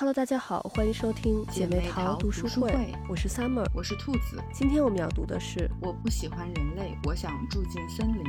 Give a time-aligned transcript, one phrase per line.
[0.00, 4.42] Hello，大家好，欢迎收听姐妹淘读书会，我是 Summer，我是兔子。
[4.50, 8.24] 今天我们要读的是《我不喜欢人类，我想住进森林》。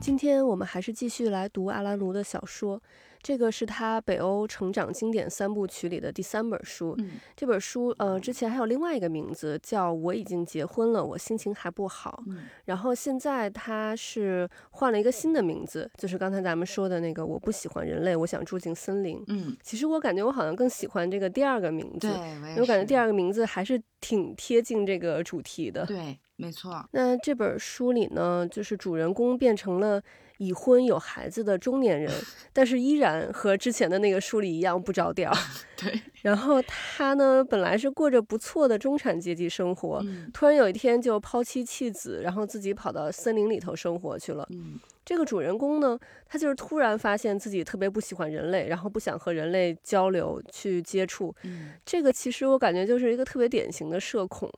[0.00, 2.82] 今天我们还是继续来读阿拉奴的小说。
[3.26, 6.94] 这个是他北欧成长经典三部曲里的第三本书。
[6.98, 12.22] 嗯，这本书呃之前还有另外一个名字叫《我已经结婚了，我心情还不好》。
[12.30, 19.20] 嗯，然后现在他是换了一个新的名字，就是刚才咱们说的那个“我不喜欢人类，我想住进森林”。
[19.26, 25.84] 嗯，其实我感觉我好像更喜欢这个第二个名字，对，我感觉第二个名字还是挺贴近这个主题的。
[25.84, 26.88] 对，没错。
[26.92, 30.00] 那这本书里呢，就是主人公变成了。
[30.38, 32.12] 已婚有孩子的中年人，
[32.52, 35.32] 但是依然和之前的那个书里一样不着调。
[35.76, 36.00] 对。
[36.22, 40.02] 然后他呢，本来是过着不错的中产阶级生活，
[40.34, 44.46] 突然有一天就抛妻弃子，然后自己跑到森林里头生活去了。
[44.50, 44.78] 嗯。
[45.04, 45.96] 这个主人公呢，
[46.26, 51.32] 他就是突然发现自己特别不喜欢人类，然后不想和人类交流去接触。
[51.44, 51.74] 嗯。
[51.84, 54.52] 这个其实我感觉就是一个特别典型的社恐。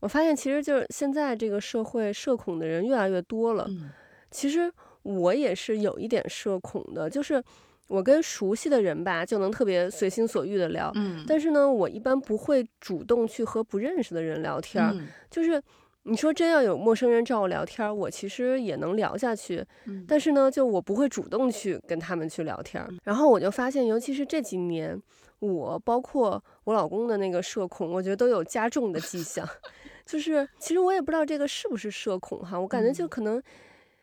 [0.00, 3.66] 我发现其实就是现在这个社会社恐的人越来越多了。
[3.68, 3.90] 嗯。
[4.30, 4.72] 其实。
[5.06, 7.40] 我也是有一点社恐的，就是
[7.86, 14.82] 我跟熟悉的人吧，就能特别随心所欲的聊，嗯，但是呢，我一般不会主动去和不认识的人聊天，
[15.30, 15.62] 就是
[16.02, 19.64] 你说真要有陌生人找我聊天，我其实也能聊下去，
[20.08, 25.00] 但是呢，就我不会主动去跟他们去聊天，然后我就发现，尤其是这几年，
[25.38, 29.48] 我包括我老公的那个社恐，我觉得都有加重的迹象，
[30.04, 33.40] 就是其实我也不知道这个是不是社恐哈，我感觉就可能。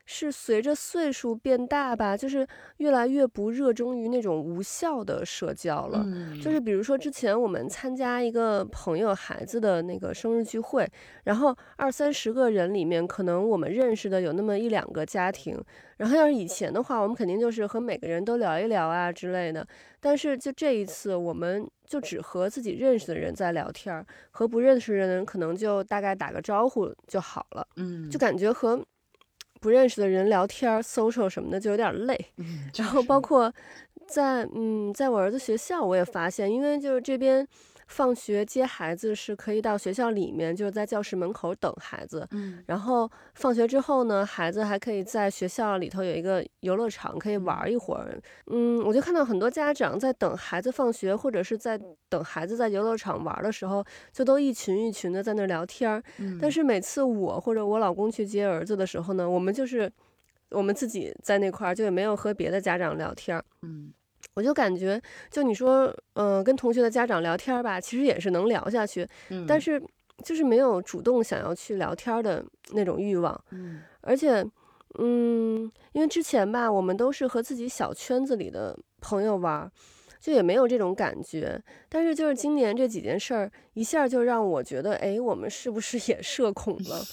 [0.06, 2.46] 是随着岁数变大吧，就是
[2.78, 6.06] 越来越不热衷于那种无效的社交了。
[6.42, 10.86] 就是比如说之前我们参加一个朋友孩子的那个生日聚会，
[11.24, 15.58] 然后二三十个人里面，可能我们认识的有那么一两个家庭。
[15.98, 19.66] 然后要是以前的话，我们肯定就是和每个人都聊一聊啊之类的。
[20.02, 27.66] 但是就这一次，我们就只和自己认识的人在聊天，和不认识的人可能就大概打个招呼就好了。
[27.78, 28.84] 嗯，就感觉和。
[29.64, 32.26] 不认识的人聊天、social 什么的就有点累，
[32.76, 33.52] 然后包括
[34.06, 37.48] 在嗯，在我儿子学校，我也发现，因为就是这边。
[37.88, 42.28] 放学接孩子是可以到学校里面，就是在教室门口等孩子。
[42.32, 48.20] 嗯，然后放学之后呢，孩子还可以在学校里头有一个游乐场，可以玩一会儿。
[48.48, 51.80] 嗯，我就看到很多家长在等孩子放学，或者是在
[52.10, 56.02] 等孩子在游乐场玩的时候，就都一群一群的在那聊天儿。
[56.18, 59.92] 嗯，但是每次我或者我老公去接儿子的时候呢，我们就是
[60.50, 63.44] 我们自己在那块儿，就也没有和别的家长聊天儿。
[63.62, 63.94] 嗯。
[64.36, 69.08] 我就感觉，就你说，嗯，跟同学的家长聊天吧，其实也是能聊下去，
[69.48, 69.82] 但是
[70.24, 74.44] 就是没有主动想要去聊天的那种欲望，嗯，而且，
[75.00, 79.70] 嗯，因为之前吧，我们都是和自己小圈子里的朋友玩，
[80.20, 87.04] 就也没有这种感觉，但是就是今年这几件事儿，一下就让我觉得，哎，我们是不是也 社恐了？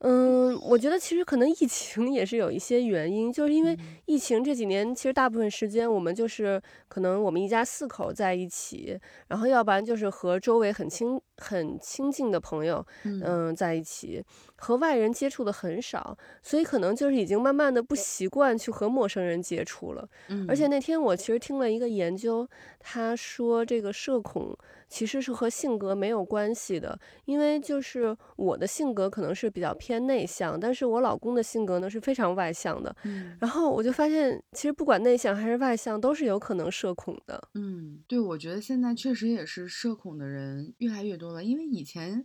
[0.00, 14.22] 嗯，我觉得其实可能疫情也是有一些原因，就是因为疫情这几年，其实大部分时间我们就是可能我们一家四口在一起，然后要不然就是和周围很亲很亲近的朋友，嗯，在一起，
[14.56, 20.06] 和外人接触的很少，所以可能就是已经慢慢的不习惯去和陌生人接触了。
[20.28, 22.46] 嗯，而且那天我其实听了一个研究，
[22.78, 24.56] 他说这个社恐。
[24.88, 32.94] 其实是和性格没有关系的，因为就是我的性格可能是比较偏内向，但是我老公的性格呢是非常外向的。
[33.04, 37.48] 嗯，然后我就发现，其实不管内向还是外向，都是有可能社恐的。
[37.54, 42.24] 嗯，对，我觉得现在确实也是社恐的人越来越多了，因为以前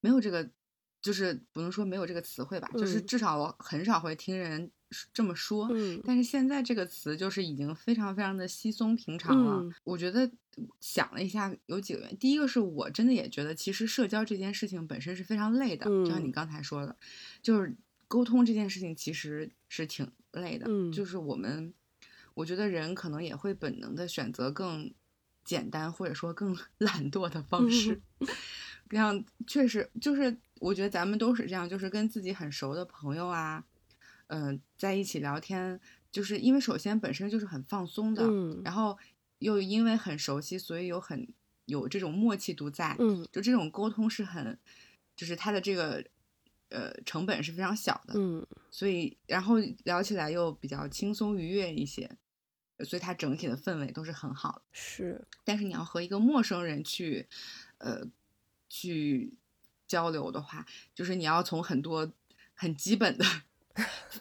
[0.00, 0.50] 没有这个，
[1.00, 4.70] 就是不能说没有这个词汇吧，就是至少我很少会听人。
[5.12, 9.64] 这么说，嗯，但是现在这个词就是已经非常非常的稀松平常了。
[9.84, 10.30] 我觉得
[10.80, 12.18] 想了一下，有几个原因。
[12.18, 16.96] 第一个是我真的也觉得，其实社交这件事情本身是非常累的，就像你刚才说的，
[17.42, 17.74] 就是
[18.06, 20.66] 沟通这件事情其实是挺累的。
[20.68, 21.74] 嗯，就是我们，
[22.34, 24.92] 我觉得人可能也会本能的选择更
[25.44, 28.00] 简单或者说更 懒惰的方式。
[28.88, 33.64] 这样确实就是，我觉得咱们都是这样，就是跟自己很熟的朋友啊。
[34.28, 35.78] 嗯，在一起聊天，
[36.10, 38.96] 就是因为首先本身就是很放松的，嗯，然后
[39.38, 41.28] 又因为很熟悉，所以有很
[41.66, 44.58] 有这种默契度在，嗯，就这种沟通是很，
[45.14, 46.04] 就是它的这个
[46.70, 52.10] 呃成本是非常小的，嗯，所以然后聊起来又比较轻松愉悦一些，
[52.84, 54.62] 所以它整体的氛围都是很好的。
[54.72, 57.28] 是，但是你要和一个陌生人去，
[57.78, 58.02] 呃，
[58.68, 59.34] 去
[59.86, 62.10] 交流的话，就是你要从很多
[62.54, 63.24] 很基本的。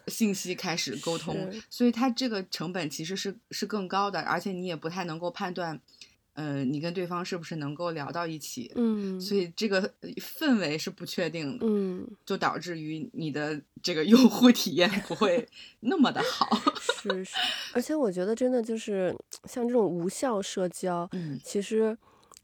[0.07, 5.79] 信息开始沟通，所以它这个成本其实是是更高的，而且你也不太能够判断。
[6.35, 8.71] 呃，你跟对方是不是能够聊到一起？
[8.73, 15.47] 嗯，所以这个氛围是不确定的，嗯，就导致于你的这个用户体验不会
[15.81, 16.49] 那么的好。
[16.81, 17.35] 是是，
[17.73, 19.15] 而且我觉得真的就是
[19.45, 21.95] 像这种无效社交，嗯，其实。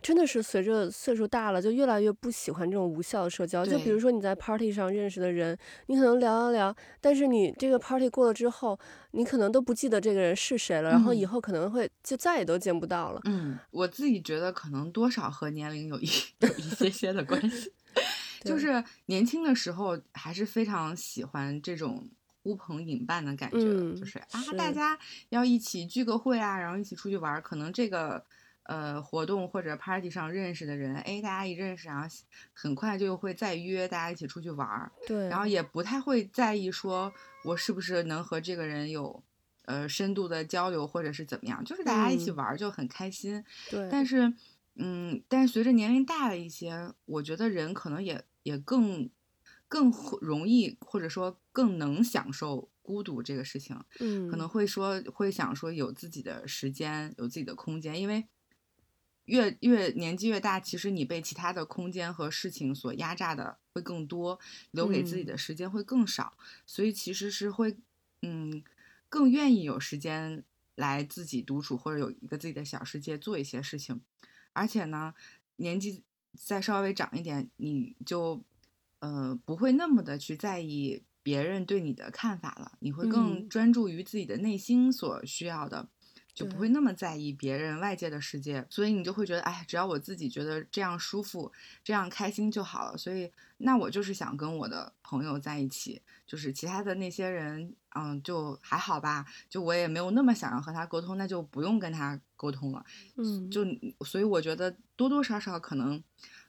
[0.02, 3.66] 真的是随着岁数大了，就越来越不喜欢这种无效的社交。
[3.66, 5.58] 就比如说你在 party 上认识的人，
[5.88, 8.80] 你可能聊聊聊，但是你这个 party 过了之后，
[9.12, 13.20] 你可能都不记得这个人是谁了，然后以后可能会就再也都见不到了。
[13.26, 16.08] 嗯，我自己觉得可能多少和年龄有一
[16.40, 17.70] 有一些些的关系，
[18.46, 22.08] 就是年轻的时候还是非常喜欢这种
[22.42, 23.60] 呼朋引伴的感觉，
[23.96, 24.98] 就是啊，大家
[25.28, 28.24] 要一起聚个会啊，然后一起出去玩，可能这个。
[28.70, 32.08] 呃，活动或者 party 上认识的人，哎，大家一认识，然后
[32.54, 34.92] 很快就会再约大家一起出去玩儿。
[35.08, 37.12] 对，然后也不太会在意说
[37.44, 39.24] 我是不是能和这个人有
[39.66, 43.44] 呃深度的交流，或者是怎么样，就是大家一起玩就很开心。
[43.72, 44.32] 对，但是，
[44.76, 49.10] 嗯，但是随着年龄大了一些，我觉得人可能也也更
[49.68, 53.76] 更容易，或者说更能享受孤独这个事情。
[54.00, 58.24] 嗯，可能会说会想说有自己的时间，有自己的空间，因为。
[59.30, 64.40] 越越年纪越大，其实你被其他的空间和事情所压榨的会更多，
[64.72, 66.34] 留给自己的时间会更少，
[66.66, 67.78] 所以其实是会，
[68.24, 68.64] 嗯，
[69.08, 70.44] 更愿意有时间
[70.76, 74.02] 来自己独处或者有一个自己的小世界做一些事情，
[74.54, 75.14] 而且呢，
[75.58, 76.04] 年纪
[76.36, 78.44] 再稍微长一点，你就，
[79.00, 85.90] 呃，不会那么的去在意别人对你的看法了，你会更专注于自己的内心所需要的。
[86.40, 91.52] 就不会那么在意别人外界的世界，所以你就会觉得，哎，只要我自己觉得这样舒服、
[91.84, 92.98] 这样开心就好了。
[92.98, 99.26] 所以，那我就是想跟我的朋友在一起，就是其他的那些人，嗯，就还好吧。
[99.50, 102.86] 就我也没有那么想要和他沟通，那就不用跟他沟通了。
[103.18, 103.66] 嗯，就
[104.06, 106.02] 所以我觉得多多少少可能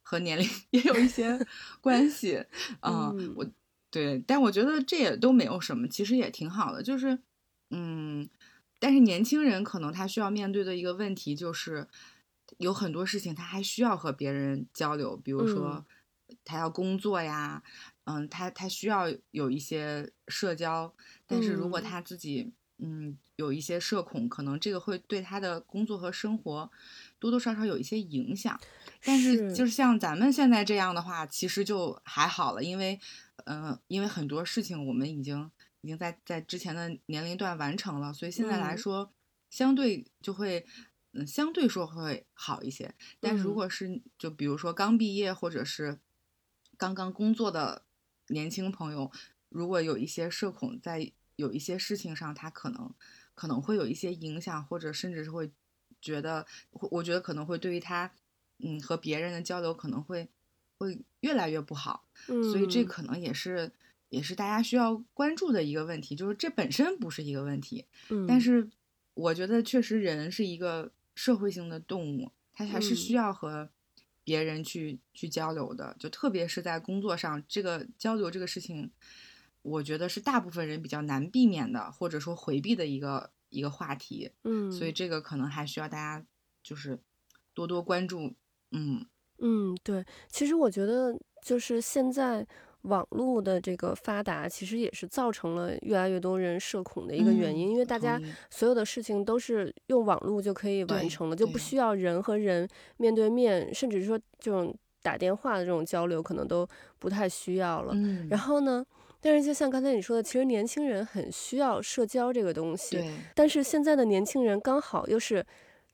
[0.04, 1.44] 和年龄 也有一些
[1.80, 2.44] 关系。
[2.82, 3.44] 嗯，我
[3.90, 6.80] 对，但我觉得这也都没有什么，其实也挺好的。
[6.80, 7.18] 就是，
[7.70, 8.30] 嗯。
[8.80, 11.86] 但是年轻人可能他需要面对的一个问题就是，
[12.56, 15.84] 有很多事情他还需要和别人交流，比如说
[16.44, 17.62] 他要工作呀，
[18.04, 20.92] 嗯，他他需要有一些社交。
[21.26, 26.70] 但是如果他自己嗯有一些社恐，可能这个会对他的工作和生活
[27.18, 28.58] 多多少少有一些影响。
[29.04, 32.98] 但是就是像咱们现在这样的话，其实就还好了，因为
[33.44, 35.50] 嗯，因为很多事情我们已经。
[35.82, 39.12] 已经在在之前的年龄段完成了，所以现在来说，
[39.48, 40.66] 相对就会，
[41.12, 42.94] 嗯，相对说会好一些。
[43.18, 45.98] 但如果是就比如说刚毕业或者是
[46.76, 47.82] 刚刚工作的
[48.28, 49.10] 年轻朋友，
[49.48, 52.92] 如果有一些社恐，在有一些事情上，他可能
[53.34, 55.50] 可能会有一些影响，或者甚至是会
[56.00, 58.12] 觉得，我觉得可能会对于他，
[58.58, 60.28] 嗯，和别人的交流可能会
[60.76, 62.04] 会越来越不好。
[62.28, 63.72] 嗯，所以这可能也是。
[64.10, 68.68] 也是大家需要关注的一个问题，就是这本身不是一个问题，嗯，但是
[69.14, 73.70] 我觉得确实人是一个社会性的动物，他还是需要和
[74.24, 78.90] 别人去去交流的，就特别是在工作上，这个交流这个事情，
[79.62, 86.26] 我觉得是大部分人比较难避免的，或者说回避的一个一个话题，嗯，所以这个可能还需要大家
[86.64, 86.98] 就是
[87.54, 88.34] 多多关注，
[88.72, 89.06] 嗯。
[89.38, 92.44] 嗯，对，其实我觉得就是现在。
[92.82, 98.18] 网络的这个发达，其实也是造成了越来越多人社恐的一个原因，因为大家
[98.48, 106.66] 所有的事情都是用网络就可以完成了，就不需要人和人面对面，甚至说这种打电话的这种交流，可能都
[106.98, 107.94] 不太需要了。
[108.30, 108.82] 然后呢，
[109.20, 112.98] 但是就像刚才你说的，其实年轻人很需要社交这个东西，
[113.34, 115.44] 但是现在的年轻人刚好又是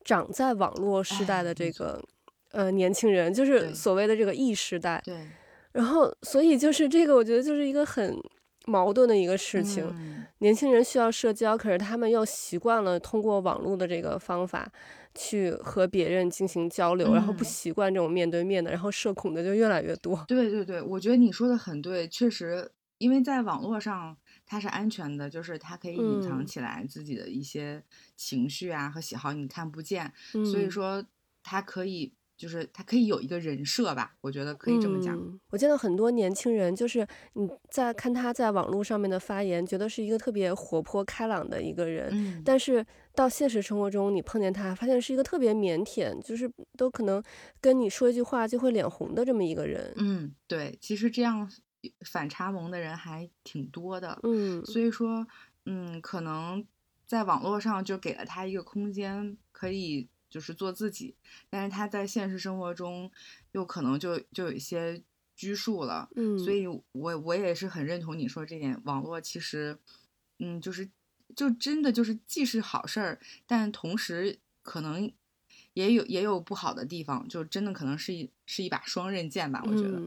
[0.05, 2.00] 长在网络时代的这个
[2.52, 5.02] 呃年轻人，就是所谓的这个 E 时代。
[5.05, 5.26] 对。
[5.76, 8.16] 然后，所以就是这个，我觉得就是一个很
[8.66, 9.85] 矛盾的一个事情。
[10.38, 14.71] 年轻人需要社交，可是他们又习惯了通过网络的这个方法
[15.14, 20.25] 去和别人进行交流，然后不习惯这种面对面的，然后社恐的就越来越多。
[20.26, 24.16] 对对对，我觉得你说的很对，确实，因为在网络上
[24.47, 27.83] 它是安全的，就是它可以隐藏起来自己的一些
[28.16, 30.12] 情绪啊和喜好，你看不见，
[30.50, 31.04] 所以说
[31.42, 32.14] 它可以。
[32.37, 35.19] 就是他可以有一个人设吧，我觉得可以这么讲。
[35.50, 42.11] 我见到很多年轻人，就是你在看他在网络上面的发言，觉得是一个特别活泼开朗的一个人。
[42.12, 47.23] 嗯，但是到现实生活中，你碰见他，发现是一个特别腼腆，就是都可能
[47.61, 49.93] 跟你说一句话就会脸红的这么一个人。
[49.97, 51.50] 嗯，对，其实这样
[52.05, 55.26] 反差萌的人还挺多的，嗯，所以说，
[55.64, 56.66] 嗯，可能
[57.07, 61.14] 在网络上就给了他一个空间，可以就是做自己，
[61.49, 63.11] 但是他在现实生活中
[63.52, 65.02] 又可能就就有一些
[65.35, 69.78] 拘束了，嗯，所以我我也是很认同你说这点，网络其实，
[70.38, 70.88] 嗯，就是
[71.35, 75.12] 就真的就是既是好事儿，但同时可能
[75.75, 80.02] 也有也有不好的地方，就真的可能是一是一把双刃剑吧，我觉得。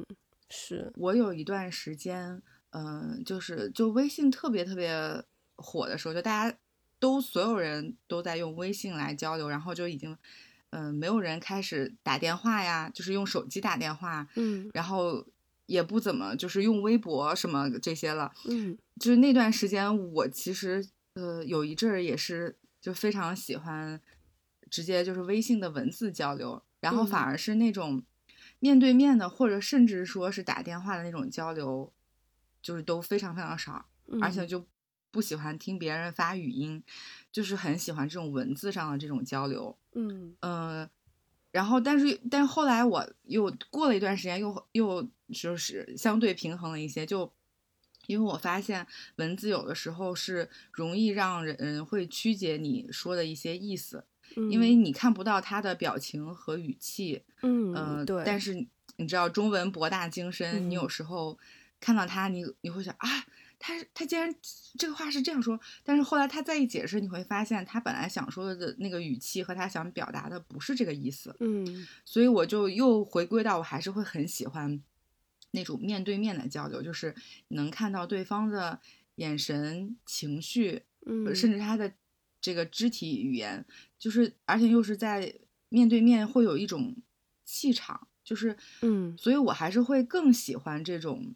[0.51, 5.23] 是我有一段时间，嗯，就是就微信特别特别
[5.55, 6.57] 火的时候，就大家
[6.99, 10.17] 都所有人都在用微信来交流，然后就已经，
[10.71, 15.25] 嗯，没有人开始打电话呀，就是用手机打电话，嗯，然后
[15.65, 23.99] 也不怎么就是用微博什么这些了，嗯，就是那段时间，我其实呃有一阵儿也是就非常喜欢
[24.69, 28.03] 直接就是微信的文字交流，然后反而是那种。
[28.61, 31.93] 面对面的，或者甚至说是打电话的那种交流，
[32.61, 33.85] 就是都非常非常少，
[34.21, 34.65] 而且就
[35.11, 36.83] 不喜欢听别人发语音，
[37.31, 39.77] 就是很喜欢这种文字上的这种交流。
[39.93, 40.89] 嗯呃，
[41.51, 47.31] 然后但是但后来我又过了一段时间，又又就是相对平衡了一些，就
[48.07, 48.85] 因为我发现
[49.15, 54.05] 文字有的时候是容易让人会曲解你说的一些意思。
[54.51, 58.21] 因为你看不到他的表情和语气，嗯，对。
[58.23, 58.53] 但是
[58.97, 61.35] 你知道中文博大精深，你有时候
[61.79, 63.09] 看到他，你你会想啊，
[63.59, 64.33] 他他竟然
[64.77, 71.85] 这个话是这样说，但是后来他再一解释，你会发现他本来想说的那个语气和他想表达的不是这个意思，嗯。
[72.05, 74.81] 所以我就又回归到我还是会很喜欢
[75.51, 77.13] 那种面对面的交流，就是
[77.49, 78.79] 能看到对方的
[79.15, 81.93] 眼神、情绪，嗯，甚至他的。
[82.41, 83.65] 这个肢体语言，
[83.97, 86.95] 就是而且又是在面对面，会有一种
[87.43, 91.35] 气场，就是嗯，所以我还是会更喜欢这种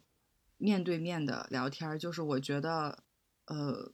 [0.64, 3.04] 面对面的聊天，就是我觉得，
[3.44, 3.92] 呃，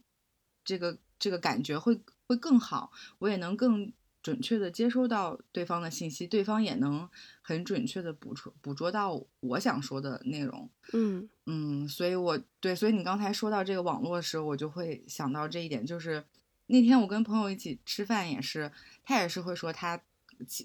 [0.65, 7.09] 这个这个感觉会会更好，我也能更准确的接收到对方的信息，对方也能
[7.43, 16.25] 很准确的捕捉捕捉到我想说的内容，嗯嗯，所以我对，所以你刚才说到这个网络的时候，我就会想到这一点，就是。
[16.73, 18.71] 那天我跟朋友一起吃饭，也是
[19.03, 20.01] 他也是会说他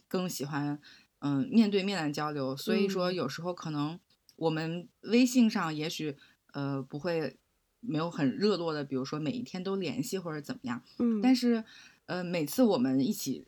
[0.07, 0.79] 更喜欢
[1.17, 4.00] 嗯面对面的交流，所以说有时候可能
[4.36, 6.15] 我们微信上也许
[6.54, 7.38] 呃不会
[7.80, 11.63] 没有很热络的，比如说每一天都联系或者怎么样，嗯，但是
[12.06, 13.46] 呃每次我们一起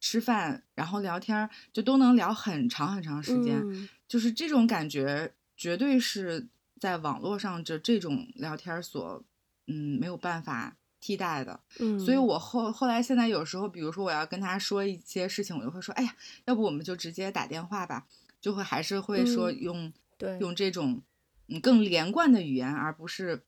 [0.00, 6.48] 吃饭然后聊天就都能聊很长很长时间，就是这种感觉绝对是
[6.78, 9.24] 在网络上这这种聊天所
[9.66, 10.76] 嗯没有办法。
[11.00, 16.12] 替代的，嗯，所以我后后来现在有时候，比如说我要跟他说一些事情，我就会说，哎呀，
[16.44, 18.04] 要不我们就直接打电话吧，
[18.40, 21.00] 就会还是会说用对用这种
[21.46, 23.44] 嗯更连贯的语言，而不是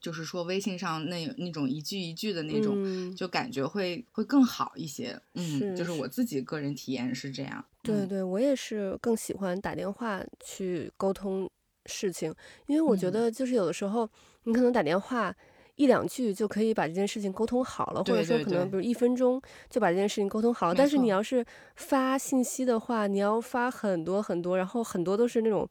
[0.00, 5.18] 就是说微信上那那种一句一句的那种，就感觉会会更好一些。
[5.34, 7.64] 嗯，就是我自己个人体验是这样。
[7.82, 11.48] 对对，我也是更喜欢打电话去沟通
[11.86, 12.34] 事情，
[12.66, 14.08] 因为我觉得就是有的时候
[14.42, 15.34] 你可能打电话。
[15.76, 20.74] 一两句就可以把这件事情沟通好了，或者说可能比如一分钟就把这件事情沟通好了。
[20.74, 21.44] 但是你要是
[21.76, 25.66] 发信息的话，你要发很多很多，然后很多都是那种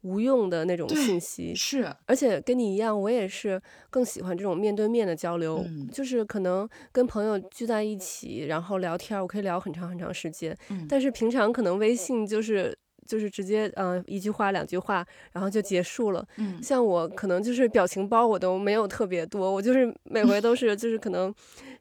[0.00, 1.54] 无用的那种信息。
[1.54, 3.60] 是，而且跟你一样，我也是
[3.90, 10.56] 更喜欢这种面对面的交流，就是可能跟朋友聚在一起，然后聊天，我可以聊很长很长时间。
[10.88, 12.76] 但是平常可能微信就是。
[13.06, 16.26] 就是直接嗯一句话两句话，然后就结束了。
[16.36, 21.32] 嗯，像我可能就是表情包我都没有特别多，我就是每回都是就是可能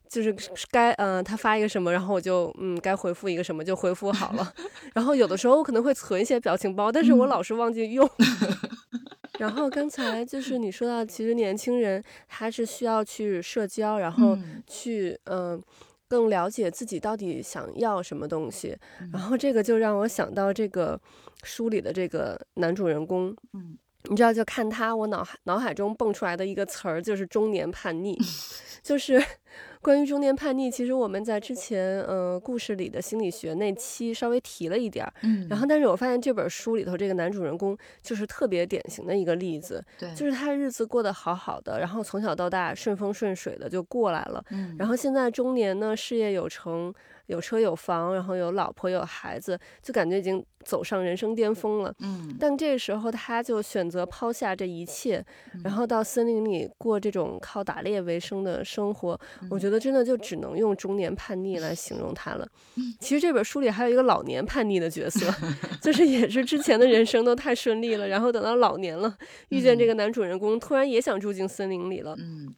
[0.08, 0.36] 就是
[0.72, 4.54] 该嗯他发一个什么，然后我就嗯该回复一个什么就回复好了。
[4.94, 8.10] 然后有的时候我可能会存一些表情包，但是我老是忘记用。
[9.40, 14.38] 然后刚才就是你说到，其实年轻人他是需要去社交，然后
[14.68, 15.62] 去嗯。
[16.08, 18.78] 更了解自己到底想要什么东西，
[19.12, 21.00] 然后这个就让我想到这个
[21.44, 28.18] 书里的这个男主人公，嗯，你知道，就看他，我脑海脑海中蹦出来的一个词儿就是中年叛逆，
[28.84, 29.24] 就是。
[29.84, 46.94] 关于中年叛逆，其实我们在之前呃故事里的心理学那期稍微提了一点儿，嗯，然后但是我发现这本书里头这个男主人公就是特别典型的一个例子，对，就是他日子过得好好的，然后从小到大顺风顺水的就过来了，嗯，然后现在中年呢事业有成，
[47.34, 51.94] 有车有房，然后有老婆有孩子，就感觉已经走上人生巅峰了。
[52.00, 55.24] 嗯，但这个时候他就选择抛下这一切，
[55.64, 59.20] 然后到森林里过这种靠打猎为生的生活。
[59.50, 62.48] 我觉得真的就只能用中年叛逆来形容他了。
[63.02, 65.34] 其实这本书里还有一个老年叛逆的角色，
[65.82, 69.18] 就是也是之前的人生都太顺利了，然后等到老年了，
[69.50, 72.16] 遇见这个男主人公，突然也想住进森林里了。
[72.20, 72.54] 嗯。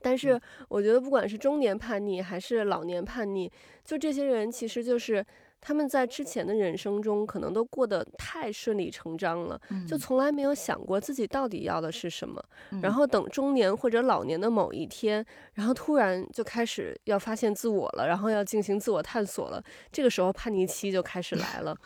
[0.00, 3.50] 但是我觉得，不管是中年叛逆还是老年叛逆，
[3.84, 5.24] 就这些人，其实就是
[5.60, 12.40] 他们在之前的人生中，可能都过得太顺理成章了，就从来没有想过自己到底要的是什么。
[12.82, 15.24] 然后等中年或者老年的某一天，
[15.54, 21.76] 然后突然就开始要发现自我了，然后要进行自我探索了，这个时候叛逆期就开始来了。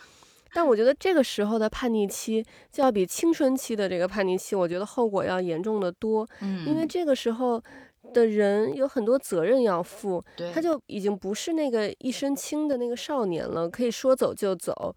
[0.53, 6.29] 但我觉得这个时候的叛逆期，就要比青春期的这个叛逆期，我觉得后果要严重的多。
[6.41, 7.63] 嗯，因为这个时候。
[8.13, 14.95] 的人有很多责任要负，他就已经不是那个一身轻的那个少年了，可以说走就走。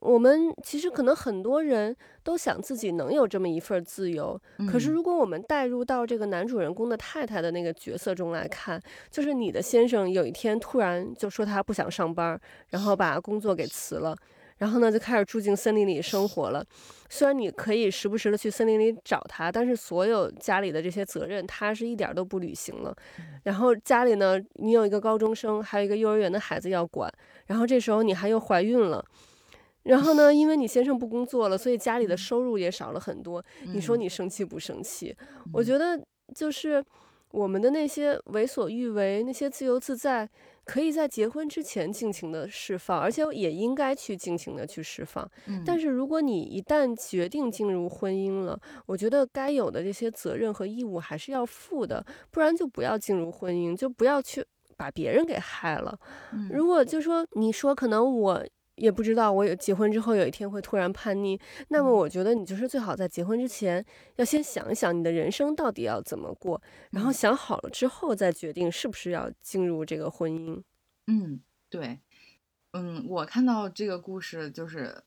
[0.00, 12.40] 我们其实可能很多人都想自己能有这么一份自由，可是如果我们带入到这个男主人公的太太的那个角色中来看，就是你的先生有一天突然就说他不想上班，
[12.70, 14.16] 然后把工作给辞了。
[14.62, 16.64] 然后呢，就开始住进森林里生活了。
[17.10, 22.94] 虽然你可以时不时的去森林里找他，但是所有家里的这些责任，他是一点都不履行了。
[23.42, 27.12] 然后家里呢，你有一个高中生，还有一个幼儿园的孩子要管。
[27.46, 29.04] 然后这时候你还又怀孕了。
[29.82, 33.44] 然后呢，因为你先生不工作了，所以家里的收入也少了很多。
[33.64, 35.12] 你说你生气不生气？
[35.52, 36.00] 我觉得
[36.36, 36.80] 就是
[37.32, 40.30] 我们的那些为所欲为，那些自由自在。
[40.64, 45.28] 可以在结婚之前尽情的释放，而且也应该去尽情的去释放。
[45.66, 54.44] 但是如果你一旦决定进入婚姻了，我觉得该有的这些责任和义务还是要负的，不然就不要进入婚姻，就不要去
[54.76, 55.98] 把别人给害了。
[56.50, 58.44] 如果就说你说可能我。
[58.76, 61.38] 也不知道我有结婚之后有一天会突然叛逆，
[61.68, 63.84] 那么我觉得你就是最好在结婚之前
[64.16, 66.60] 要先想一想你的人生到底要怎么过，
[66.90, 70.62] 然后想好了之后再决定是不是要进入这个婚姻。
[71.06, 72.00] 嗯，对，
[72.72, 75.02] 嗯，我看到这个故事就是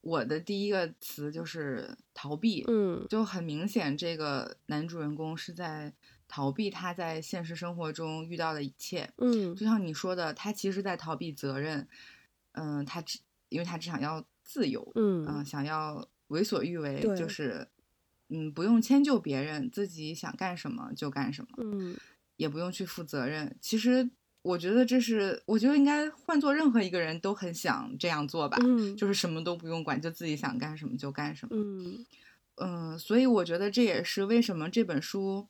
[0.00, 5.92] 我的第一个词就是逃避，嗯，就很明显这个男主人公是在
[6.28, 11.88] 逃避他在现实生活中遇到的一切，嗯，就像你说的，他其实在逃避责任。
[12.52, 17.68] 嗯，他只因为他只想要自由，嗯，想要为所欲为，就是，
[18.28, 21.96] 嗯，不用迁就别人，自己想干什么就干什么，嗯，
[22.36, 23.56] 也不用去负责任。
[23.60, 24.10] 其实
[24.42, 32.06] 我觉得这是，我觉得应该换做任何一个人都很想这样做吧，嗯，就是什么都不用管，就自己想干什么就干什么，嗯
[32.56, 35.48] 嗯，所以我觉得这也是为什么这本书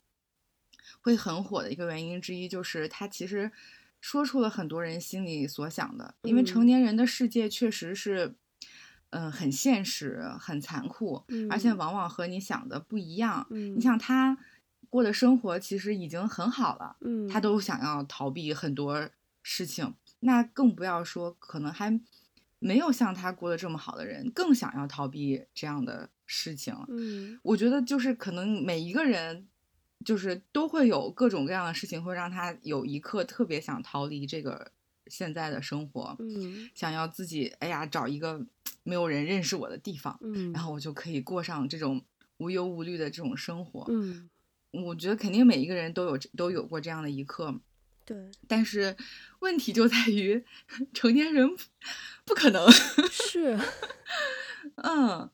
[1.01, 3.51] 会很火的一个原因之一，就是它其实。
[4.01, 8.37] 说出了很多人心里所想的，因为成年人的世界确实是，
[9.11, 13.47] 嗯，很现实、很残酷，而且往往和你想的不一样。
[13.51, 14.39] 你想他
[14.89, 16.97] 过的生活其实已经很好了，
[17.29, 19.11] 他都想要逃避很多
[19.43, 22.01] 事情，那更不要说可能还
[22.61, 26.75] 没有像他过得这么好的人，更想要逃避这样的事情。
[26.89, 29.49] 嗯，我觉得就是可能每一个人。
[30.05, 34.71] 就是都会有各种各样的事情，会让他有一刻特别想逃离这个
[35.07, 38.41] 现在的生活，嗯，想要自己哎呀找一个
[38.85, 42.03] 没有人认识我的地方，嗯，然后我就可以过上这种
[42.39, 44.31] 无忧无虑的这种生活，嗯，
[44.71, 47.55] 我觉得肯定每一个人都有都有过这样的一刻，
[48.05, 48.97] 对，但是
[49.41, 50.45] 问题就在于
[50.95, 51.49] 成年人
[52.25, 52.71] 不可能
[53.11, 53.59] 是，
[54.77, 55.31] 嗯。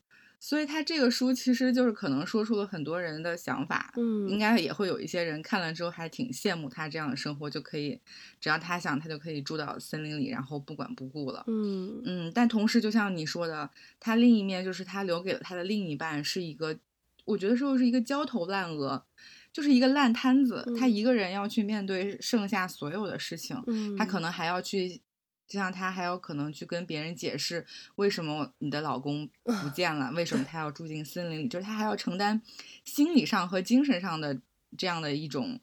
[0.47, 7.99] 所以他这个书其实就是可能说出了很多人的想法，嗯，应该也会有一些人看了之后还挺羡慕他这样的生活，就可以
[8.39, 12.31] 只要他想，他就可以住到森林里，然后不管不顾了，嗯嗯。
[12.31, 16.77] 但同时，就像你说的，他另一面就是他留给了他的另一半是一个，
[17.25, 19.03] 我觉得说是一个焦头烂额，
[19.51, 23.59] 就是一个烂摊子，他一个人要去面对剩下所有的事情，
[23.97, 25.01] 他可能还要去。
[25.47, 32.41] 就像她还有可能去跟别人解释为什么你的老公不见了，为什么他要住进森林里，就是她还要承担
[32.83, 34.39] 心理上和精神上的
[34.77, 35.59] 这样的一种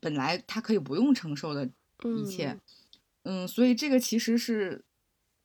[0.00, 1.68] 本来他可以不用承受的
[2.04, 2.58] 一切，
[3.24, 4.84] 嗯，所以这个其实是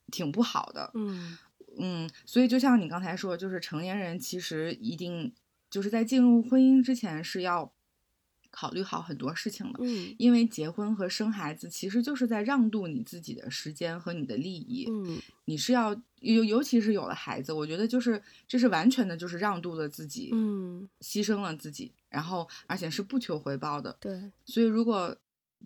[0.07, 1.37] 挺不好的，嗯
[1.77, 5.33] 嗯，所以就像你刚才说，就是成年人其实一定
[5.69, 7.73] 就是在进入婚姻之前是要。
[8.51, 25.15] 考虑好很多事情了，嗯，因为结婚和生孩子其实就是在让渡你自己的时间和你的利益，嗯，你是要尤尤其是有了孩子，我觉得就是这是完全的就是让渡了自己，嗯，牺牲了自己，然后而且是不求回报的，对，所以如果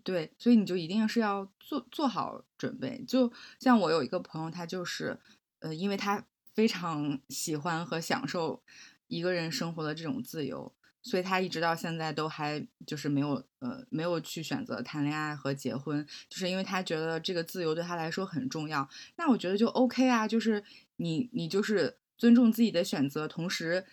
[0.04, 5.18] 对，所以你就一定是要做做好准备，就像我有一个朋友，他就是
[5.58, 8.62] 呃，因为他非常喜欢和享受
[9.08, 10.72] 一个人生活的这种自由，
[11.08, 18.88] 所以他一直到现在都还就是没有呃没有去选择谈恋爱和结婚，就是因为他觉得这个自由对他来说很重要。
[19.16, 20.64] 那我觉得就 OK 啊，就是
[20.96, 23.84] 你你就是尊重自己的选择，同时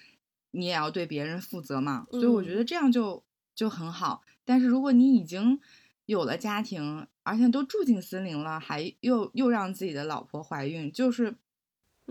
[0.50, 2.08] 你也要对别人负责嘛。
[2.10, 3.24] 所以我觉得这样就
[3.54, 4.24] 就很好。
[4.44, 5.62] 但是如果你已经
[6.08, 11.36] 有了家庭，而且都住进森林了，还又又让自己的老婆怀孕，就是。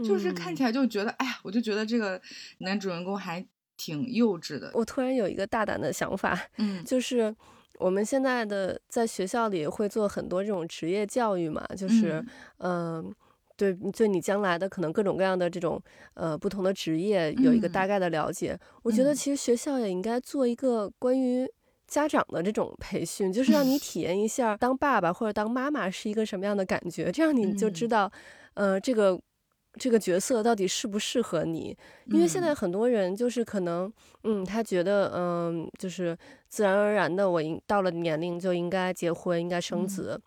[0.02, 2.18] 就是看起来就觉得，哎呀，我就觉得这个
[2.60, 4.70] 男主人公还挺幼稚的。
[4.74, 7.35] 我突然有一个大胆的想法， 嗯，就是
[7.78, 12.24] 我们现在的在学校里会做很多这种职业教育嘛，就是，
[12.58, 13.12] 嗯，
[13.56, 15.82] 对，对你将来的可能各种各样的这种
[16.14, 18.58] 呃不同的职业有一个大概的了解。
[18.82, 21.50] 我觉得其实学校也应该做一个关于
[21.88, 28.11] 家长的这种培训，就是让你 体验一下当爸爸或者当妈妈是一个什么样的感觉，这样你就知道，
[28.54, 29.20] 呃，这个。
[29.78, 31.74] 这个角色到底适不适合你？
[32.06, 33.90] 因为现在很多人就是可能，
[34.24, 40.20] 嗯，他觉得，嗯，就是自然而然的，我应到了年龄就应该结婚，应该生子，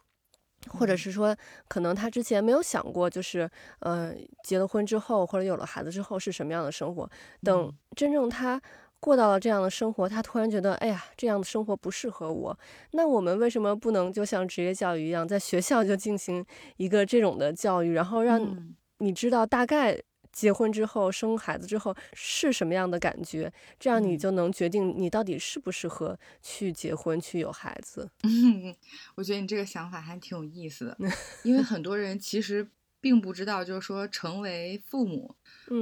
[0.68, 1.36] 或者是说，
[1.68, 3.48] 可能他之前没有想过，就是，
[3.82, 7.08] 呃，结了婚之后或者有了孩子之后是什么样的生活。
[7.44, 8.60] 等真正他
[9.00, 12.58] 过到了这样的生活，他突然觉得，哎呀，这样的生活不适合我。
[12.94, 16.44] 那我们为什么不能就像职业教育一样，在学校就进行
[16.78, 18.74] 一个这种的教育，然后让？
[19.00, 28.10] 你知道大概结婚之后生孩子之后是什么样的感觉，这样你就能决定你到底适不适合去结婚去有孩子。
[28.24, 28.76] 嗯
[29.16, 30.98] 我觉得你这个想法还挺有意思的，
[31.44, 32.68] 因为很多人其实
[33.00, 35.36] 并不知道，就是说成为父母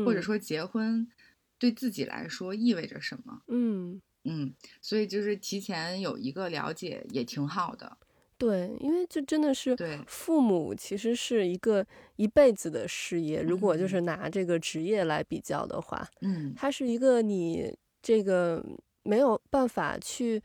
[0.05, 1.07] 或者说结婚
[1.57, 3.41] 对自己来说意味着什么。
[3.47, 7.97] 嗯嗯，所以就是提前有一个了解也挺好的。
[8.37, 11.85] 对，因为这真的是父母，其实是一个
[12.17, 13.41] 一辈子的事业。
[13.41, 18.61] 如果就是拿这个职业来比较的话，嗯，它是一个你这个
[19.03, 20.41] 没有办法去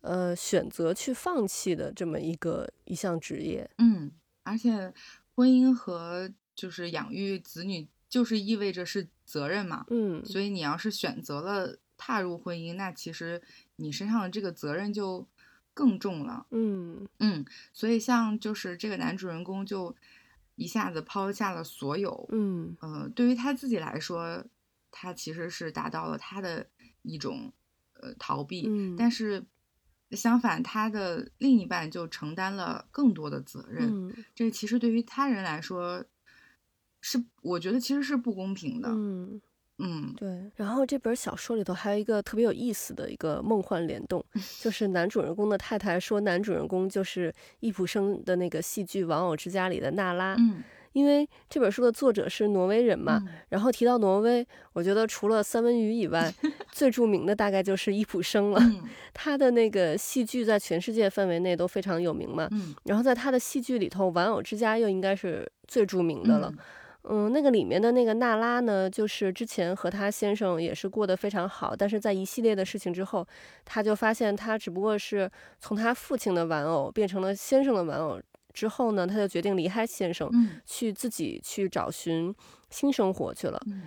[0.00, 3.68] 呃选择去放弃的这么一个一项职业。
[3.78, 4.10] 嗯，
[4.44, 4.94] 而且
[5.34, 9.84] 婚姻和就是养育子女，就是意味着是责任嘛。
[9.90, 13.42] 嗯，所以你要是选择了踏入婚姻，那其实
[13.76, 15.28] 你身上的这个责任就。
[15.74, 17.06] 更重了，嗯。
[17.18, 19.94] 嗯，所以像就是这个男主人公就
[20.56, 22.76] 一下子抛下了所有，嗯。
[22.80, 24.44] 呃，对于他自己来说，
[24.90, 26.66] 他其实是达到了他的
[27.02, 27.52] 一种
[27.94, 29.44] 呃逃避，嗯，但是
[30.10, 36.04] 相反，他的另一半就承担了更多的责任，这其实对于他人来说
[37.00, 39.40] 是我觉得其实是不公平的，嗯。
[39.78, 40.50] 嗯，对。
[40.56, 44.24] 然后这本小说里头还有一个特别有意思的一个梦幻联动，
[44.60, 50.36] 就是男主人公的太太说男主人公就是易卜生的那个戏剧《玩偶之家》里的娜拉。
[50.38, 56.32] 嗯，因为这本书的作者是挪威人嘛，然后提到挪威，我觉得除了三文鱼以外，
[56.70, 58.60] 最著名的大概就是易卜生了。
[59.14, 62.46] 他的那个戏剧在全世界范围内都非常有名嘛。
[62.52, 66.52] 嗯，然后在他的戏剧里头，《玩偶之家》又应该是最著名的了。
[66.52, 66.58] 嗯，
[67.04, 73.26] 那个里面的那个娜拉呢，就是之前和她先生也是过得非常好，但是在一系列的事情之后，
[73.64, 78.20] 她就发现她只不过是从她父亲的玩偶变成了先生的玩偶
[78.52, 80.30] 之后呢，她就决定离开先生，
[80.64, 82.34] 去自己去找寻
[82.70, 83.60] 新生活去了。
[83.66, 83.82] 嗯，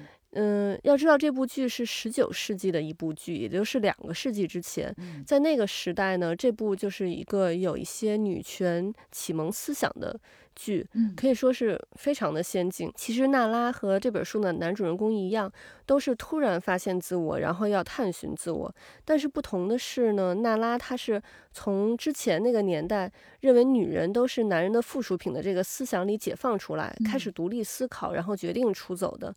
[0.83, 4.95] 要知道这部剧是十九世纪的一部剧，也就是两个世纪之前，
[5.25, 10.19] 在那个时代呢，这部就是一个有一些女权启蒙思想的。
[10.57, 12.89] 剧可以说是非常的先进。
[12.95, 15.51] 其实娜拉和这本书的男主人公一样，
[15.85, 18.73] 都是突然发现自我，然后要探寻自我。
[19.03, 21.21] 但是不同的是呢，娜拉她是
[21.51, 29.35] 从之前那个年代认为女人都是男人的附属品的这个思想里解放出来，开始独立思考，然后决定出走的。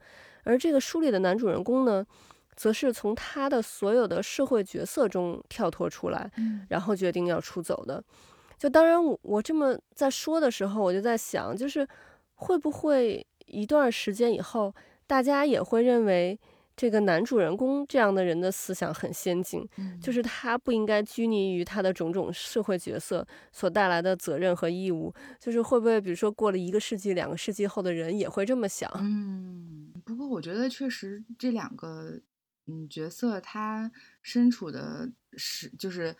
[0.48, 2.02] 而这个书里的男主人公呢，
[2.56, 6.30] 则是从他的所有的社会角色中跳脱出来，
[6.70, 8.02] 然后决定要出走的。
[8.56, 11.86] 就当然，我我这么在说的时候，我就在想，就是
[12.34, 14.74] 会不会一段时间以后，
[15.06, 16.36] 大家也会认为
[16.74, 19.68] 这个男主人公这样的人的思想很先进，
[20.00, 25.12] 就是他不应该拘泥于他的种种社会角色所带来的责任和义务。
[25.38, 28.90] 就是会不会，比如说过了一个世纪、两个世纪后的人也会这么想？
[28.96, 32.20] 嗯，不过我觉得确实这两个
[32.66, 33.92] 嗯角色他
[34.22, 36.16] 身处的时就是。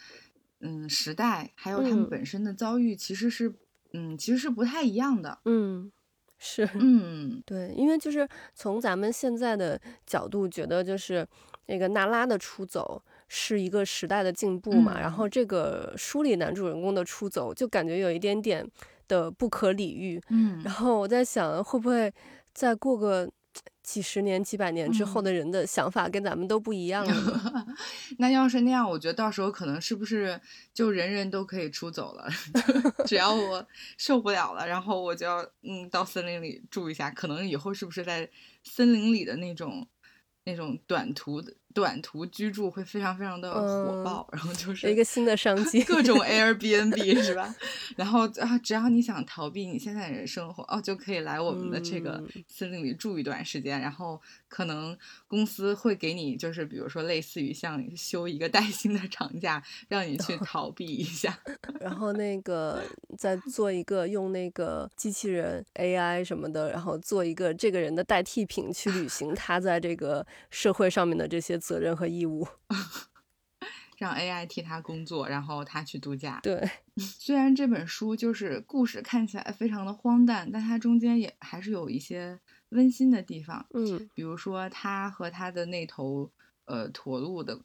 [0.60, 3.54] 嗯，时代还有他们本身的遭遇，其实是，
[3.92, 5.38] 嗯，其实是不太一样的。
[5.44, 5.92] 嗯，
[6.36, 11.24] 是，嗯，对，因为就是从咱们现在的角度觉得，就是
[11.66, 18.68] 那个娜拉的出走是一个时代的进步嘛，然后这个书里男主人公的出走就感觉有一点点
[19.06, 20.20] 的不可理喻。
[20.30, 22.12] 嗯，然后我在想，会不会？
[22.52, 23.30] 再过个
[23.88, 27.74] 几十年、几百年之后的人的想法跟咱们都不一样了。
[28.18, 30.38] 那要是那样，我觉得到时候可能是不是
[30.74, 32.28] 就人人都可以出走了？
[33.08, 37.10] 只要我受不了了，然后我就要嗯到森林里住一下。
[37.10, 38.28] 可能以后是不是在
[38.62, 39.88] 森林里的那种
[40.44, 41.54] 那种短途的？
[41.78, 47.54] 短途居住会非常非常的火爆，然后就是一个新的商机， 各种 Airbnb 是吧？
[47.94, 53.80] 然后啊，只要你想逃避你现在的生活，哦，就可以来我们的这个森林里住一段时间。
[53.80, 61.38] 然后可能公司会给你，就是比如说类似于像休一个带薪的长假，让你去 逃避一下。
[61.78, 62.82] 然后那个
[63.16, 71.56] 再做一个用那个机器人 AI 什么的，然后做一个这个人的代替品去履行他在这个社会上面的这些。
[71.68, 72.48] 责任和义务，
[73.98, 76.40] 让 AI 替他工作，然后他去度假。
[76.42, 83.66] 对， 虽然这本书就是故事看起来非常的荒诞，但它中间也还是有一些温馨的地方。
[83.74, 86.32] 嗯，比如说他和他的那头
[86.64, 87.60] 呃驼鹿的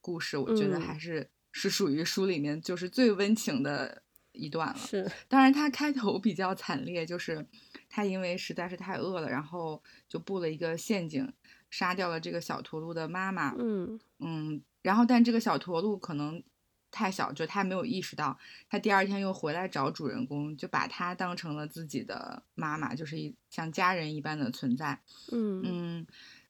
[0.00, 4.78] 故事，我觉得还是是属于书里面就是最温情的一段了。
[4.78, 7.44] 是，当然他开头比较惨烈，就是
[7.90, 11.30] 他因为实在是太饿了，然后就布了一个陷阱。
[11.70, 13.98] 杀掉了这个小驼鹿的妈妈，嗯。
[14.20, 16.42] 嗯，然后但这个小驼鹿可能
[16.90, 25.00] 太小，就他没有意识到，他第二天又回来找主人公，就把他当成了自己的妈妈，就是一像家人一般的存在，
[25.30, 25.62] 嗯。
[25.64, 26.06] 嗯，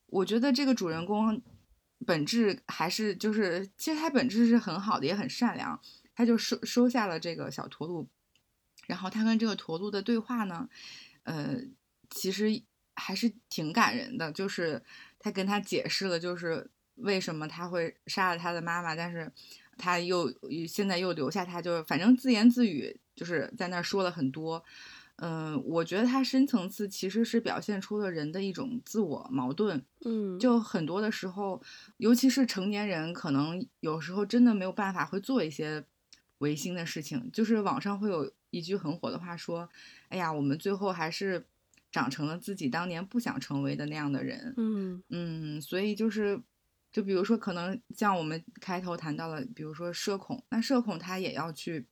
[0.07, 1.41] 我觉得这个主人公
[2.05, 5.79] 本质还是就是，其实他本质是很好的，也很善良，
[6.15, 8.07] 他就收收下了这个小驼鹿，
[8.87, 10.69] 然后他跟这个驼鹿的对话呢，
[11.23, 11.57] 呃，
[12.09, 12.63] 其实
[12.95, 14.81] 还是挺感人的，就是。
[15.19, 19.29] 他跟他解释了，就是为什么他会杀了他的妈妈，但是
[19.77, 20.33] 他又
[20.67, 24.63] 现在又留下他，就是反正自言自语，就是在那说了很多。
[25.17, 29.83] 嗯，我觉得他深层次其实是表现出了人的一种自我矛盾。
[30.05, 31.61] 嗯，就很多的时候，
[31.97, 35.83] 尤其是成年人，可能有时候真的没有办法会做一些
[36.37, 37.29] 违心的事情。
[37.33, 39.69] 就是网上会有一句很火的话说
[40.07, 41.45] ：“哎呀，我们最后还是。”
[41.91, 46.39] 长成了自己当年不想成为的那样的人，嗯嗯，所以就是，
[46.91, 51.87] 就比如说，可能像我们开头谈到了，比如说社恐，那社恐他也要去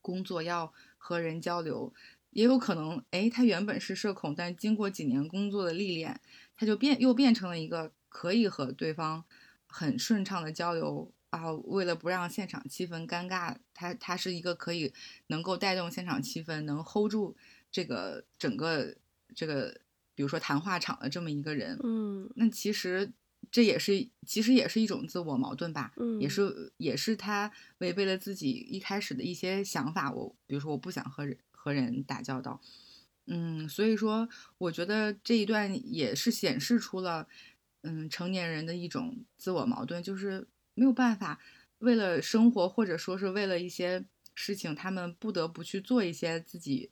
[0.00, 1.94] 工作，要和人交流，
[2.30, 6.20] 也有可能，哎，他原本是社恐，但经过几年工作的历练，
[6.56, 9.24] 他就变又变成了一个可以和对方
[9.68, 11.52] 很顺畅的交流啊。
[11.52, 14.92] 为了不让现场气氛尴尬，他他是一个可以
[15.28, 17.36] 能够带动现场气氛，能 hold 住
[17.70, 18.96] 这个整个。
[19.34, 19.80] 这个，
[20.14, 23.10] 比如说谈话场的这么一个人，嗯，那其实
[23.50, 30.12] 这也是，其实也是一种自我矛盾吧，嗯，也是，也是他违背了自己一开始的一些想法。
[30.12, 32.60] 我比如说，我不想和人和人打交道，
[33.26, 37.26] 嗯，所以说，我觉得这一段也是显示出了，
[37.82, 41.40] 嗯，成年人的一种自我矛盾，就是没有办法
[41.78, 46.90] 为了生活，或者说是为了一些事情，他们不得不去做一些自己。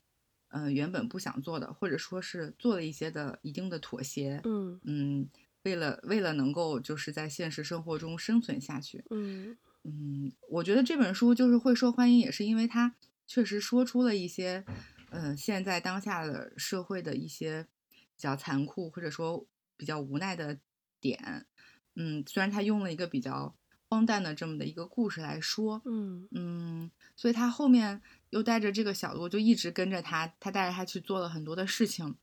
[0.51, 4.81] 嗯，原本不想做的，或者说是做了一些的一定的妥协，嗯。
[4.85, 5.29] 嗯，
[5.65, 9.57] 为了为了能够就是在现实生活中生存下去，嗯。
[9.85, 12.95] 嗯，我觉得这本书就是会受欢迎，也是因为它
[13.27, 14.65] 确实说出了一些，
[15.11, 20.59] 嗯，现在当下的社会的一些比较残酷或者说比较无奈的
[20.99, 21.47] 点，
[21.95, 23.55] 嗯，虽然他用了一个比较
[23.89, 26.27] 荒诞的这么的一个故事来说，嗯。
[26.31, 28.01] 嗯，所以他后面。
[28.31, 30.33] 又带着这个小鹿，就一直跟着他。
[30.39, 32.15] 他带着他去做了很多的事情，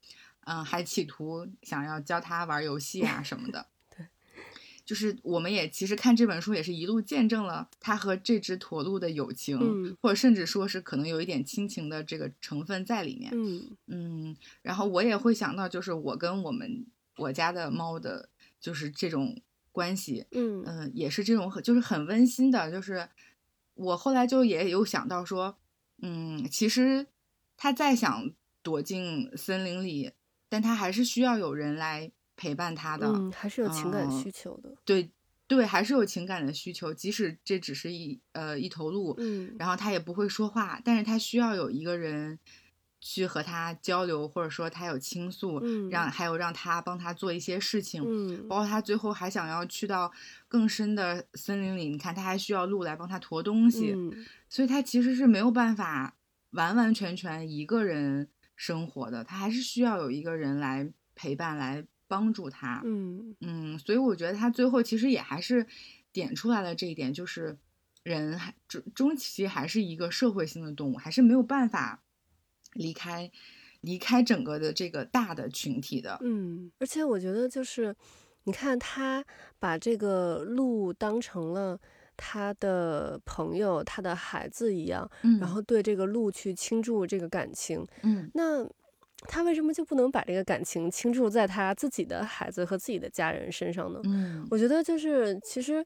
[0.45, 3.65] 嗯，还企图想要教他玩游戏啊什么的。
[3.97, 4.05] 对，
[4.85, 13.31] 就是我们也其实看这本书，也是一路见证了他和这只驼鹿的友情，或者甚至说是可能有一点亲情的这个成分在里面。
[13.33, 16.85] 嗯嗯，然后我也会想到，就是我跟我们
[17.17, 19.41] 我家的猫的，就是这种
[19.71, 20.27] 关系。
[20.31, 22.69] 嗯嗯，也是这种很就是很温馨的。
[22.69, 23.09] 就是
[23.73, 25.57] 我后来就也有想到说。
[26.01, 27.07] 嗯，其实
[27.57, 28.31] 他再想
[28.61, 30.11] 躲进森林里，
[30.49, 33.07] 但他还是需要有人来陪伴他的。
[33.07, 34.75] 嗯，还是有情感需求的。
[34.83, 35.09] 对
[35.47, 42.39] 对，还是有情感的需求，即使这只是一呃一头鹿，嗯，然后他也不会说话，但是他需要有一个人
[42.99, 50.11] 去和他交流，或者说他有倾诉，嗯，让还有让他帮他做一些事情，嗯，包括他最后还想要去到
[50.47, 53.93] 更深的森林里，你看他还需要鹿来帮他驮东西。
[53.95, 54.25] 嗯。
[54.55, 56.15] 所以他其实是没有办法
[56.51, 62.81] 完完全全一个人生活的，他还是需要有一个人来陪伴、来帮助他。
[62.85, 65.67] 嗯嗯，所以我觉得他最后其实也还是
[66.13, 67.57] 点出来了这一点，就是
[68.03, 72.01] 人还终终其还是一个社会性的动物，还是没有办法
[72.71, 73.29] 离开
[73.81, 76.17] 离开整个的这个大的群体的。
[76.21, 77.93] 嗯，而且我觉得就是，
[78.45, 79.25] 你看他
[79.59, 81.77] 把这个鹿当成了
[82.17, 87.85] 他的朋友、他的孩子一样，然后对这个鹿去倾注这个感情。
[88.03, 88.65] 嗯，那
[89.27, 93.99] 他为什么就不能把这个感情倾注在他自己的孩子和自己的家人身上呢？
[94.05, 95.85] 嗯，我觉得就是其实。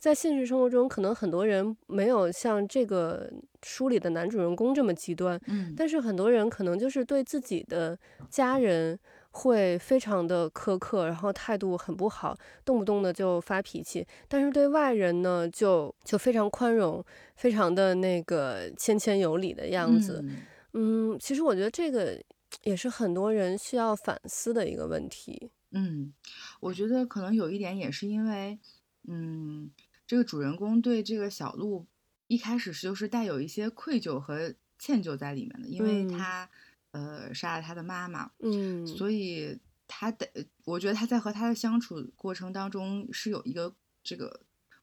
[0.00, 3.28] 在现实生活中，可能很多人没有像这个
[3.64, 7.98] 书里的男主人公这么极端，嗯，但是很多人可能就是对自己的
[8.30, 8.96] 家人
[9.38, 17.04] 会非常的苛刻，然后态度很不好，动不动的就发脾气，但是对外人呢，就就非常宽容，
[17.36, 20.24] 非常的那个谦谦有礼的样子。
[20.72, 22.20] 嗯，其实我觉得这个
[22.62, 25.50] 也是很多人需要反思的一个问题。
[25.70, 26.12] 嗯，
[26.60, 28.58] 我觉得可能有一点也是因为，
[29.06, 29.70] 嗯。
[30.08, 31.84] 这个主人公对这个小鹿
[32.28, 36.48] 一开始是就是带有一些愧疚和歉疚在里面的，因为他
[36.92, 40.28] 呃杀了他的妈妈，嗯，所以他的
[40.64, 44.40] 我觉得他在和他的相处过程当中是有一个这个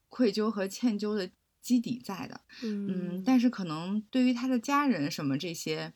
[0.08, 5.92] 愧疚和歉疚的基底在的，嗯，但是可能对于他的家人什么这些，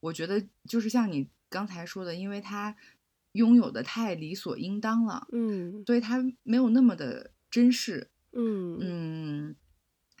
[0.00, 2.76] 我觉得就是像你刚才说的，因为他
[3.32, 8.10] 拥有的太理所应当了，嗯，所以他没有那么的珍视。
[8.32, 8.78] 嗯。
[8.80, 9.56] 嗯，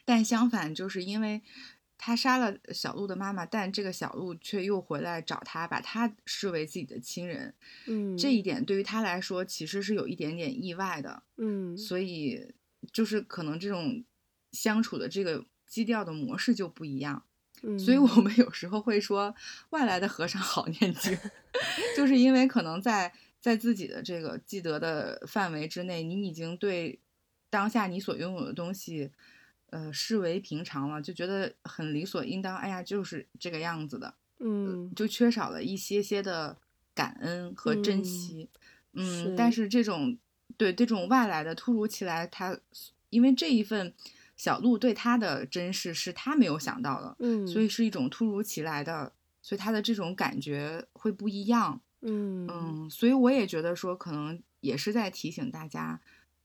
[0.04, 1.42] 但相反，就是因为
[1.98, 7.52] 他杀了小鹿的妈妈，但这个小鹿却又回来找他，把他视为自己的亲人。
[7.86, 11.24] 嗯，这一点对于他来说其实是有一点点意外的。
[11.36, 12.54] 嗯，所以
[12.92, 14.04] 就是可能这种
[14.52, 17.24] 相处的这个基调的模式就不一样。
[17.62, 19.34] 嗯，所以我们有时候会说
[19.70, 21.18] 外来的和尚好念经，
[21.96, 27.00] 就是因为可能在在自己的这个积德的范围之内，你已经对。
[27.50, 29.10] 当下你所拥有的东西，
[29.70, 32.56] 呃，视为平常了，就觉得很理所应当。
[32.56, 36.56] 哎呀，就是这个样子的，嗯，就缺少了一些些的
[36.94, 38.48] 感恩和珍惜。
[38.94, 40.16] 嗯，但是这种
[40.56, 42.58] 对这种外来的突如其来，他
[43.10, 43.92] 因为这一份
[44.36, 51.80] 小鹿对他的珍视是他没有想到的，嗯，所以是一种突如其来的，所以他的这种感觉会不一样。
[52.00, 56.00] 嗯嗯，所以我也觉得说，可能也是在提醒大家。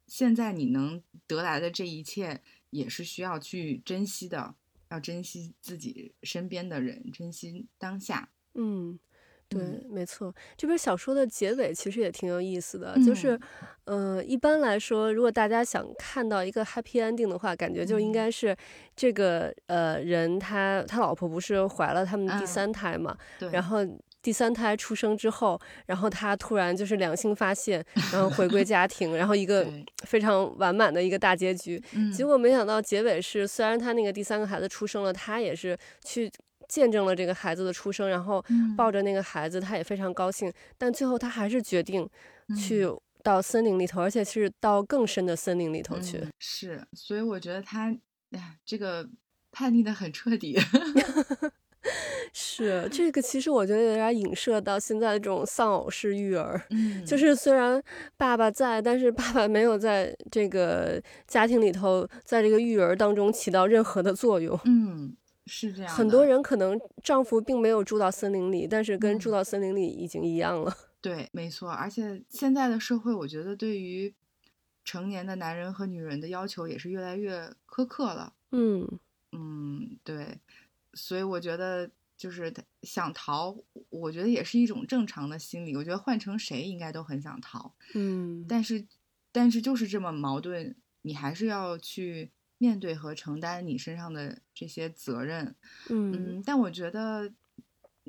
[0.06, 2.42] 现在你能得来的这一切，
[2.74, 4.56] 也是需要去珍惜的，
[4.90, 8.30] 要珍惜自己身边的人，珍惜当下。
[8.56, 9.00] 嗯，
[9.48, 10.34] 对，没错。
[10.58, 13.40] 这本小说的结尾其实也挺有意思的，就是，
[13.86, 18.56] 呃，一般来说，如果大家想看到一个 happy ending 的话，感觉就应该是
[18.96, 23.18] 这个呃人他他老婆不是怀了他们第三胎嘛，
[23.52, 23.80] 然后。
[24.24, 29.68] 第三胎出生之后，然后他突然就是良心发现，然后回归家庭，然后一个
[30.06, 31.84] 非常完满的一个大结局。
[32.12, 36.32] 结果没想到结尾是，虽然他那个第三个孩子出生了，他也是去
[36.70, 38.44] 见证了这个孩子的出生，然后
[38.78, 40.52] 抱着那个孩子，他也非常高兴。
[40.78, 42.10] 但最后他还是决定
[42.58, 42.88] 去
[43.22, 46.26] 到森林里头，而且是到更深的森林里头去。
[46.40, 47.94] 是，所以我觉得他，
[48.32, 49.10] 哎，这个
[49.52, 50.58] 叛逆的很彻底。
[52.32, 57.82] 是这个，其实我觉得有点影射到现在这种丧偶式育儿，嗯，就是虽然
[58.18, 64.60] 爸爸在，但是爸爸没有在这个家庭里头，在这个育儿当中起到任何的作用。
[64.66, 65.16] 嗯，
[65.46, 65.94] 是这样。
[65.94, 70.74] 很多人可能丈夫并没有住到森林里，但是跟住到森林里已经一样了。
[71.02, 71.70] 对，没错。
[71.70, 74.14] 而且现在的社会，我觉得对于
[74.86, 78.34] 成年的男人和女人的要求也是越来越苛刻了。
[78.52, 78.88] 嗯
[79.34, 80.40] 嗯，对。
[80.94, 83.56] 所以我觉得，就是他想逃，
[83.90, 85.76] 我觉得也是一种正常的心理。
[85.76, 88.46] 我觉得换成谁应该都很想逃，嗯。
[88.48, 88.86] 但是，
[89.32, 95.56] 但是就是这么矛盾，你还是要去面对和承担你身上的这些责任，
[95.90, 96.42] 嗯。
[96.46, 97.34] 但我觉得，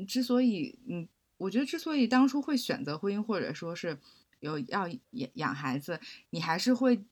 [0.07, 3.99] 之所以，嗯，我觉得之所以当初会选择婚姻，或者说是
[4.41, 5.99] 有要养养孩子，
[6.31, 7.03] 你还是会。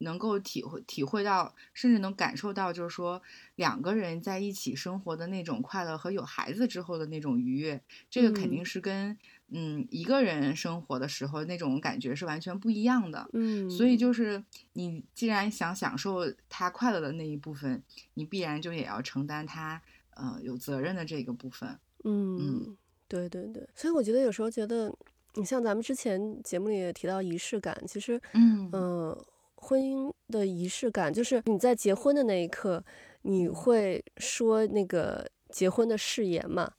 [0.00, 3.20] 能够体会体会到，甚至能感受到，就是说
[3.56, 9.16] 两个人在一起生活的那种快乐和有孩子之后的那种愉悦，这个肯定是跟
[9.48, 13.28] 嗯一个人生活的时候那种感觉是完全不一样的。
[13.34, 17.82] 嗯，所以就是你既然想享受他快乐的那一部分，
[18.14, 19.82] 你必然就也要承担他
[20.14, 21.78] 呃有责任的这个部分。
[22.04, 22.74] 嗯，
[23.06, 24.90] 对对对，所以我觉得有时候觉得，
[25.34, 29.24] 你像咱们之前节目里也提到仪式感，其实嗯嗯。
[29.60, 32.82] 婚姻的仪式感，就是你在结婚的那一刻，
[33.22, 36.72] 你会说那个结婚的誓言嘛？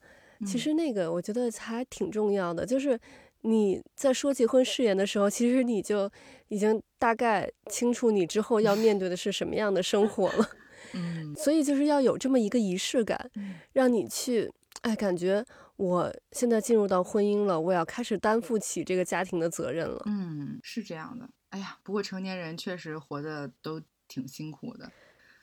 [0.44, 2.98] 其实那个我觉得还挺重要的，就是
[3.42, 6.10] 你在说结婚誓言的时候，其实你就
[6.48, 10.50] 已经大概清楚你之后要面对的是什么样的生活了。
[10.94, 13.30] 嗯， 所以就是要有这么一个仪式感，
[13.72, 15.44] 让你去哎，感觉
[15.76, 20.02] 我现在进入到婚姻了，我要开始担负起这个家庭的责任了。
[20.06, 21.28] 嗯，是这样的。
[21.52, 24.90] 哎呀，不过成年人确实活的都挺辛苦的。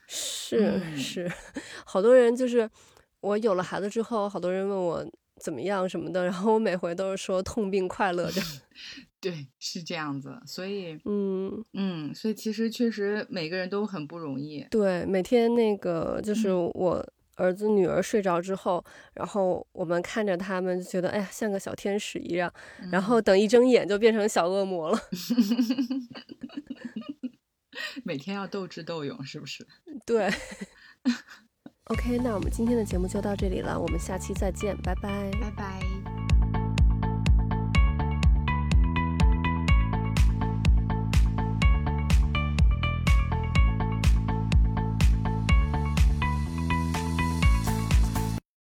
[0.07, 1.32] 是是，
[1.86, 2.68] 好多人就是
[3.20, 5.07] 我有了孩子之后，好多人问我
[5.39, 8.41] 怎么样什么的，然后我每回都是说痛并快乐着。
[9.22, 10.41] 对，是这样子。
[10.47, 14.66] 所以， 嗯嗯，所以其实确实每个人都很不容易。
[14.72, 17.07] 对，每天那个就是我。
[17.39, 18.83] 儿子女儿睡着之后，
[19.13, 22.51] 然后我们看着他们，就觉得哎呀，像个小天使一样。
[22.91, 24.99] 然后等一睁眼，就变成小恶魔了。
[28.03, 29.65] 每天要斗智斗勇，是不是？
[30.05, 30.29] 对。
[31.85, 36.28] OK，那我们今天的节目就到这里了，我们下期再见，拜拜，拜拜。